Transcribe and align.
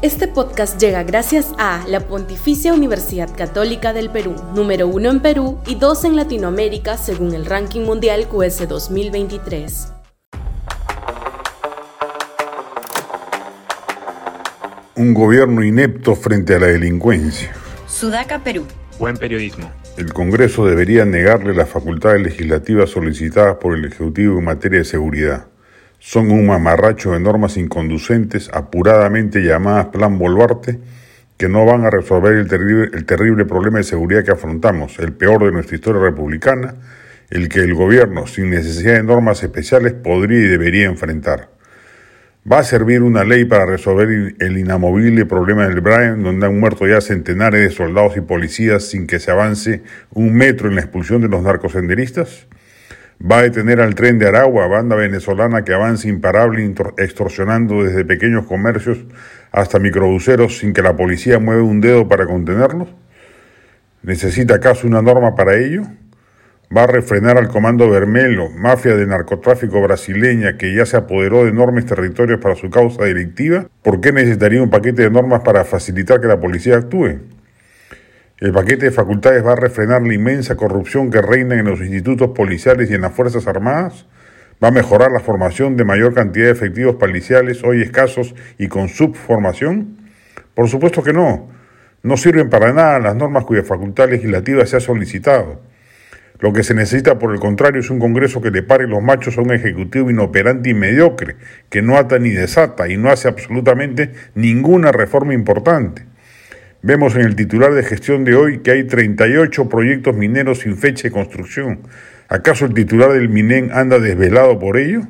Este 0.00 0.28
podcast 0.28 0.80
llega 0.80 1.02
gracias 1.02 1.52
a 1.58 1.84
la 1.88 1.98
Pontificia 1.98 2.72
Universidad 2.72 3.36
Católica 3.36 3.92
del 3.92 4.10
Perú, 4.10 4.36
número 4.54 4.86
uno 4.86 5.10
en 5.10 5.18
Perú 5.18 5.58
y 5.66 5.74
dos 5.74 6.04
en 6.04 6.14
Latinoamérica 6.14 6.96
según 6.96 7.34
el 7.34 7.44
ranking 7.44 7.80
mundial 7.80 8.28
QS 8.28 8.68
2023. 8.68 9.92
Un 14.94 15.14
gobierno 15.14 15.64
inepto 15.64 16.14
frente 16.14 16.54
a 16.54 16.60
la 16.60 16.68
delincuencia. 16.68 17.50
Sudaca, 17.88 18.44
Perú. 18.44 18.66
Buen 19.00 19.16
periodismo. 19.16 19.68
El 19.96 20.12
Congreso 20.12 20.64
debería 20.64 21.06
negarle 21.06 21.54
las 21.54 21.68
facultades 21.68 22.22
legislativas 22.22 22.90
solicitadas 22.90 23.56
por 23.56 23.76
el 23.76 23.84
Ejecutivo 23.86 24.38
en 24.38 24.44
materia 24.44 24.78
de 24.78 24.84
seguridad 24.84 25.48
son 25.98 26.30
un 26.30 26.46
mamarracho 26.46 27.12
de 27.12 27.20
normas 27.20 27.56
inconducentes 27.56 28.50
apuradamente 28.52 29.40
llamadas 29.40 29.86
Plan 29.86 30.18
Boluarte 30.18 30.78
que 31.38 31.48
no 31.48 31.64
van 31.64 31.84
a 31.84 31.90
resolver 31.90 32.34
el 32.34 32.48
terrible, 32.48 32.90
el 32.92 33.04
terrible 33.04 33.44
problema 33.44 33.78
de 33.78 33.84
seguridad 33.84 34.24
que 34.24 34.32
afrontamos, 34.32 34.98
el 34.98 35.12
peor 35.12 35.44
de 35.44 35.52
nuestra 35.52 35.76
historia 35.76 36.02
republicana, 36.02 36.74
el 37.30 37.48
que 37.48 37.60
el 37.60 37.74
gobierno, 37.74 38.26
sin 38.26 38.50
necesidad 38.50 38.94
de 38.94 39.04
normas 39.04 39.42
especiales, 39.44 39.92
podría 39.92 40.40
y 40.40 40.48
debería 40.48 40.86
enfrentar. 40.86 41.48
¿Va 42.50 42.60
a 42.60 42.64
servir 42.64 43.02
una 43.02 43.24
ley 43.24 43.44
para 43.44 43.66
resolver 43.66 44.34
el 44.38 44.58
inamovible 44.58 45.26
problema 45.26 45.68
del 45.68 45.80
Brian, 45.80 46.22
donde 46.22 46.46
han 46.46 46.58
muerto 46.58 46.88
ya 46.88 47.00
centenares 47.00 47.60
de 47.60 47.70
soldados 47.70 48.16
y 48.16 48.20
policías 48.20 48.84
sin 48.84 49.06
que 49.06 49.20
se 49.20 49.30
avance 49.30 49.82
un 50.10 50.34
metro 50.34 50.68
en 50.68 50.74
la 50.74 50.80
expulsión 50.80 51.20
de 51.20 51.28
los 51.28 51.42
narcosenderistas? 51.42 52.48
Va 53.20 53.38
a 53.38 53.42
detener 53.42 53.80
al 53.80 53.94
tren 53.94 54.18
de 54.18 54.28
Aragua, 54.28 54.66
banda 54.68 54.96
venezolana 54.96 55.64
que 55.64 55.74
avanza 55.74 56.08
imparable 56.08 56.74
extorsionando 56.98 57.82
desde 57.82 58.04
pequeños 58.04 58.46
comercios 58.46 58.98
hasta 59.50 59.78
microbuseros 59.78 60.58
sin 60.58 60.72
que 60.72 60.82
la 60.82 60.96
policía 60.96 61.38
mueva 61.38 61.62
un 61.62 61.80
dedo 61.80 62.08
para 62.08 62.26
contenerlos? 62.26 62.88
¿Necesita 64.02 64.56
acaso 64.56 64.86
una 64.86 65.02
norma 65.02 65.34
para 65.34 65.56
ello? 65.56 65.82
¿Va 66.74 66.84
a 66.84 66.86
refrenar 66.86 67.38
al 67.38 67.48
Comando 67.48 67.88
Vermelo, 67.88 68.50
mafia 68.50 68.94
de 68.94 69.06
narcotráfico 69.06 69.80
brasileña 69.80 70.58
que 70.58 70.74
ya 70.74 70.84
se 70.84 70.98
apoderó 70.98 71.44
de 71.44 71.50
enormes 71.50 71.86
territorios 71.86 72.40
para 72.40 72.54
su 72.54 72.70
causa 72.70 73.04
delictiva? 73.04 73.66
¿Por 73.82 74.00
qué 74.00 74.12
necesitaría 74.12 74.62
un 74.62 74.70
paquete 74.70 75.02
de 75.02 75.10
normas 75.10 75.40
para 75.40 75.64
facilitar 75.64 76.20
que 76.20 76.26
la 76.26 76.38
policía 76.38 76.76
actúe? 76.76 77.20
El 78.40 78.52
paquete 78.52 78.86
de 78.86 78.92
facultades 78.92 79.44
va 79.44 79.54
a 79.54 79.56
refrenar 79.56 80.02
la 80.02 80.14
inmensa 80.14 80.54
corrupción 80.54 81.10
que 81.10 81.20
reina 81.20 81.58
en 81.58 81.66
los 81.66 81.80
institutos 81.80 82.30
policiales 82.36 82.88
y 82.88 82.94
en 82.94 83.00
las 83.00 83.12
Fuerzas 83.12 83.48
Armadas. 83.48 84.06
Va 84.62 84.68
a 84.68 84.70
mejorar 84.70 85.10
la 85.10 85.18
formación 85.18 85.76
de 85.76 85.84
mayor 85.84 86.14
cantidad 86.14 86.46
de 86.46 86.52
efectivos 86.52 86.94
policiales 86.94 87.64
hoy 87.64 87.82
escasos 87.82 88.36
y 88.56 88.68
con 88.68 88.88
subformación. 88.90 89.96
Por 90.54 90.68
supuesto 90.68 91.02
que 91.02 91.12
no. 91.12 91.48
No 92.04 92.16
sirven 92.16 92.48
para 92.48 92.72
nada 92.72 93.00
las 93.00 93.16
normas 93.16 93.44
cuya 93.44 93.64
facultad 93.64 94.08
legislativa 94.08 94.64
se 94.66 94.76
ha 94.76 94.80
solicitado. 94.80 95.60
Lo 96.38 96.52
que 96.52 96.62
se 96.62 96.74
necesita, 96.74 97.18
por 97.18 97.34
el 97.34 97.40
contrario, 97.40 97.80
es 97.80 97.90
un 97.90 97.98
Congreso 97.98 98.40
que 98.40 98.52
le 98.52 98.62
pare 98.62 98.86
los 98.86 99.02
machos 99.02 99.36
a 99.36 99.40
un 99.42 99.50
Ejecutivo 99.50 100.10
inoperante 100.10 100.70
y 100.70 100.74
mediocre, 100.74 101.34
que 101.70 101.82
no 101.82 101.96
ata 101.96 102.20
ni 102.20 102.30
desata 102.30 102.88
y 102.88 102.98
no 102.98 103.10
hace 103.10 103.26
absolutamente 103.26 104.12
ninguna 104.36 104.92
reforma 104.92 105.34
importante. 105.34 106.04
Vemos 106.80 107.16
en 107.16 107.22
el 107.22 107.34
titular 107.34 107.74
de 107.74 107.82
gestión 107.82 108.24
de 108.24 108.36
hoy 108.36 108.60
que 108.60 108.70
hay 108.70 108.84
38 108.84 109.68
proyectos 109.68 110.14
mineros 110.14 110.60
sin 110.60 110.76
fecha 110.76 111.08
de 111.08 111.10
construcción. 111.10 111.80
¿Acaso 112.28 112.66
el 112.66 112.74
titular 112.74 113.12
del 113.12 113.28
MINEN 113.28 113.72
anda 113.72 113.98
desvelado 113.98 114.60
por 114.60 114.76
ello? 114.76 115.00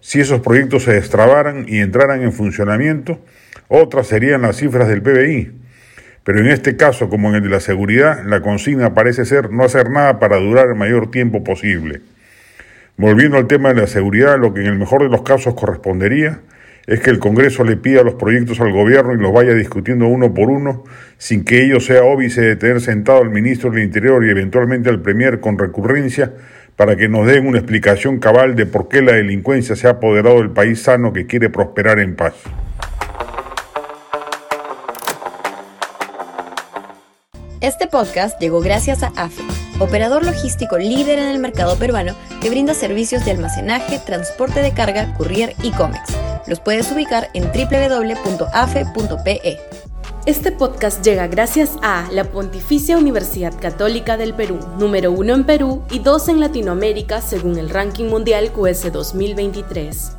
Si 0.00 0.20
esos 0.20 0.40
proyectos 0.40 0.82
se 0.82 0.94
destrabaran 0.94 1.66
y 1.68 1.78
entraran 1.78 2.22
en 2.22 2.32
funcionamiento, 2.32 3.24
otras 3.68 4.08
serían 4.08 4.42
las 4.42 4.56
cifras 4.56 4.88
del 4.88 5.02
PBI. 5.02 5.52
Pero 6.24 6.40
en 6.40 6.48
este 6.48 6.76
caso, 6.76 7.08
como 7.08 7.28
en 7.28 7.36
el 7.36 7.42
de 7.44 7.50
la 7.50 7.60
seguridad, 7.60 8.24
la 8.24 8.40
consigna 8.40 8.92
parece 8.92 9.24
ser 9.24 9.52
no 9.52 9.62
hacer 9.62 9.90
nada 9.90 10.18
para 10.18 10.38
durar 10.38 10.66
el 10.66 10.74
mayor 10.74 11.12
tiempo 11.12 11.44
posible. 11.44 12.00
Volviendo 12.96 13.36
al 13.36 13.46
tema 13.46 13.68
de 13.68 13.82
la 13.82 13.86
seguridad, 13.86 14.36
lo 14.36 14.52
que 14.52 14.62
en 14.62 14.66
el 14.66 14.78
mejor 14.78 15.04
de 15.04 15.10
los 15.10 15.22
casos 15.22 15.54
correspondería 15.54 16.40
es 16.88 17.00
que 17.00 17.10
el 17.10 17.18
Congreso 17.18 17.64
le 17.64 17.76
pida 17.76 18.02
los 18.02 18.14
proyectos 18.14 18.60
al 18.60 18.72
gobierno 18.72 19.12
y 19.12 19.18
los 19.18 19.30
vaya 19.30 19.52
discutiendo 19.52 20.06
uno 20.06 20.32
por 20.32 20.48
uno, 20.48 20.84
sin 21.18 21.44
que 21.44 21.62
ello 21.62 21.80
sea 21.80 22.02
óbice 22.02 22.40
de 22.40 22.56
tener 22.56 22.80
sentado 22.80 23.20
al 23.20 23.28
ministro 23.28 23.70
del 23.70 23.84
Interior 23.84 24.24
y 24.24 24.30
eventualmente 24.30 24.88
al 24.88 25.02
Premier 25.02 25.38
con 25.38 25.58
recurrencia 25.58 26.32
para 26.76 26.96
que 26.96 27.10
nos 27.10 27.26
den 27.26 27.46
una 27.46 27.58
explicación 27.58 28.18
cabal 28.18 28.56
de 28.56 28.64
por 28.64 28.88
qué 28.88 29.02
la 29.02 29.12
delincuencia 29.12 29.76
se 29.76 29.86
ha 29.86 29.92
apoderado 29.92 30.38
del 30.38 30.50
país 30.50 30.80
sano 30.80 31.12
que 31.12 31.26
quiere 31.26 31.50
prosperar 31.50 31.98
en 31.98 32.16
paz. 32.16 32.32
Este 37.60 37.86
podcast 37.86 38.40
llegó 38.40 38.62
gracias 38.62 39.02
a 39.02 39.08
AFE, 39.08 39.42
operador 39.78 40.24
logístico 40.24 40.78
líder 40.78 41.18
en 41.18 41.28
el 41.28 41.38
mercado 41.38 41.78
peruano 41.78 42.14
que 42.40 42.48
brinda 42.48 42.72
servicios 42.72 43.26
de 43.26 43.32
almacenaje, 43.32 44.00
transporte 44.06 44.62
de 44.62 44.72
carga, 44.72 45.12
courier 45.18 45.52
y 45.62 45.72
cómics 45.72 46.14
los 46.48 46.60
puedes 46.60 46.90
ubicar 46.90 47.28
en 47.34 47.44
www.afe.pe. 47.44 48.38
Este 50.26 50.52
podcast 50.52 51.04
llega 51.04 51.26
gracias 51.26 51.76
a 51.82 52.08
la 52.12 52.24
Pontificia 52.24 52.98
Universidad 52.98 53.58
Católica 53.58 54.16
del 54.16 54.34
Perú, 54.34 54.58
número 54.78 55.10
uno 55.12 55.34
en 55.34 55.44
Perú 55.44 55.82
y 55.90 56.00
dos 56.00 56.28
en 56.28 56.40
Latinoamérica 56.40 57.22
según 57.22 57.56
el 57.58 57.70
ranking 57.70 58.06
mundial 58.06 58.52
QS 58.52 58.92
2023. 58.92 60.17